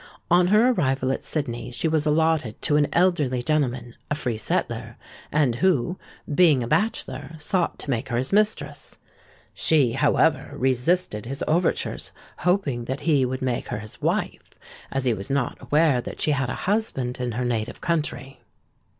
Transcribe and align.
On 0.31 0.47
her 0.47 0.69
arrival 0.71 1.11
at 1.11 1.23
Sydney 1.23 1.69
she 1.69 1.87
was 1.87 2.07
allotted 2.07 2.59
to 2.63 2.75
an 2.75 2.87
elderly 2.91 3.43
gentleman, 3.43 3.93
a 4.09 4.15
free 4.15 4.35
settler, 4.35 4.97
and 5.31 5.53
who, 5.57 5.99
being 6.33 6.63
a 6.63 6.67
bachelor, 6.67 7.35
sought 7.37 7.77
to 7.77 7.89
make 7.91 8.09
her 8.09 8.17
his 8.17 8.33
mistress. 8.33 8.97
She, 9.53 9.91
however, 9.91 10.53
resisted 10.57 11.27
his 11.27 11.43
overtures, 11.47 12.11
hoping 12.39 12.85
that 12.85 13.01
he 13.01 13.27
would 13.27 13.43
make 13.43 13.67
her 13.67 13.77
his 13.77 14.01
wife, 14.01 14.49
as 14.91 15.05
he 15.05 15.13
was 15.13 15.29
not 15.29 15.61
aware 15.61 16.01
that 16.01 16.19
she 16.19 16.31
had 16.31 16.49
a 16.49 16.55
husband 16.65 17.19
in 17.19 17.33
her 17.33 17.45
native 17.45 17.79
country. 17.79 18.39